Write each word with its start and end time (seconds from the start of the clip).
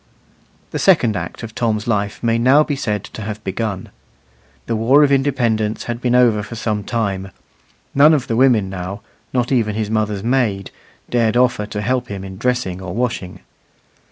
The 0.71 0.79
second 0.79 1.15
act 1.15 1.43
of 1.43 1.53
Tom's 1.53 1.85
life 1.85 2.23
may 2.23 2.39
now 2.39 2.63
be 2.63 2.75
said 2.75 3.03
to 3.03 3.21
have 3.21 3.43
begun. 3.43 3.89
The 4.65 4.75
war 4.75 5.03
of 5.03 5.11
independence 5.11 5.83
had 5.83 6.01
been 6.01 6.15
over 6.15 6.41
for 6.41 6.55
some 6.55 6.83
time: 6.83 7.29
none 7.93 8.15
of 8.15 8.25
the 8.25 8.35
women 8.35 8.67
now 8.67 9.01
not 9.31 9.51
even 9.51 9.75
his 9.75 9.91
mother's 9.91 10.23
maid 10.23 10.71
dared 11.11 11.37
offer 11.37 11.67
to 11.67 11.81
help 11.81 12.07
him 12.07 12.23
in 12.23 12.39
dressing 12.39 12.81
or 12.81 12.95
washing. 12.95 13.41